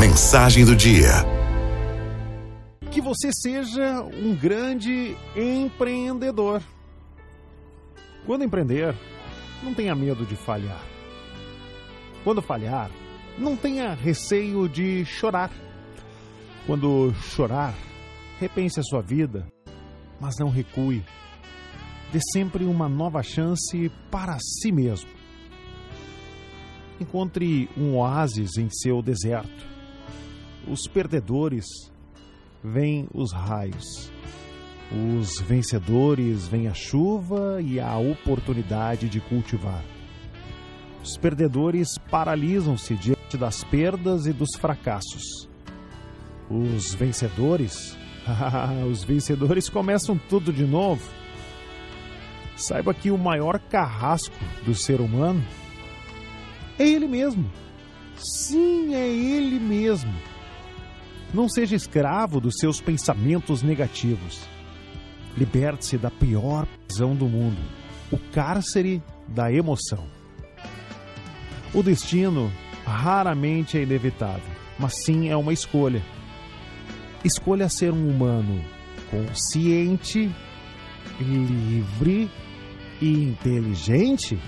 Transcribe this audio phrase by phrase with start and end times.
[0.00, 1.10] Mensagem do dia.
[2.90, 6.62] Que você seja um grande empreendedor.
[8.24, 8.96] Quando empreender,
[9.62, 10.82] não tenha medo de falhar.
[12.24, 12.90] Quando falhar,
[13.36, 15.50] não tenha receio de chorar.
[16.66, 17.74] Quando chorar,
[18.38, 19.46] repense a sua vida,
[20.18, 21.04] mas não recue.
[22.10, 25.10] Dê sempre uma nova chance para si mesmo.
[26.98, 29.79] Encontre um oásis em seu deserto.
[30.70, 31.66] Os perdedores
[32.62, 34.12] veem os raios.
[34.92, 39.82] Os vencedores veem a chuva e a oportunidade de cultivar.
[41.02, 45.48] Os perdedores paralisam-se diante das perdas e dos fracassos.
[46.48, 47.98] Os vencedores,
[48.88, 51.02] os vencedores começam tudo de novo.
[52.54, 55.42] Saiba que o maior carrasco do ser humano
[56.78, 57.50] é ele mesmo.
[58.16, 60.29] Sim, é ele mesmo.
[61.32, 64.40] Não seja escravo dos seus pensamentos negativos.
[65.36, 67.60] Liberte-se da pior prisão do mundo,
[68.10, 70.04] o cárcere da emoção.
[71.72, 72.52] O destino
[72.84, 76.02] raramente é inevitável, mas sim é uma escolha.
[77.24, 78.64] Escolha ser um humano
[79.10, 80.34] consciente,
[81.20, 82.28] livre
[83.00, 84.38] e inteligente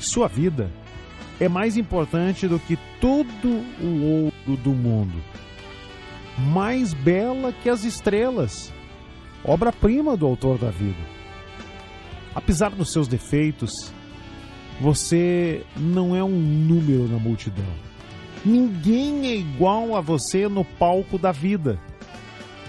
[0.00, 0.70] sua vida
[1.40, 5.18] é mais importante do que todo o ouro do mundo.
[6.38, 8.72] Mais bela que as estrelas.
[9.42, 11.00] Obra-prima do autor da vida.
[12.34, 13.90] Apesar dos seus defeitos,
[14.80, 17.64] você não é um número na multidão.
[18.44, 21.80] Ninguém é igual a você no palco da vida.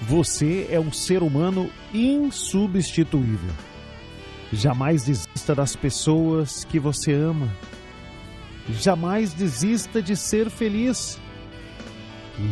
[0.02, 3.52] Você é um ser humano insubstituível.
[4.52, 7.47] Jamais desista das pessoas que você ama.
[8.69, 11.19] Jamais desista de ser feliz.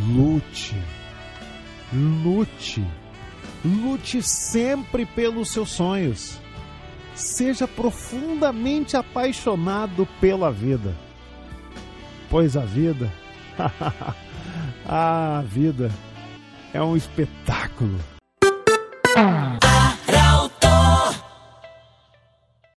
[0.07, 0.75] Lute.
[1.93, 2.83] Lute.
[3.63, 6.39] Lute sempre pelos seus sonhos.
[7.15, 10.95] Seja profundamente apaixonado pela vida.
[12.30, 13.11] Pois a vida,
[14.87, 15.92] a vida
[16.73, 17.99] é um espetáculo.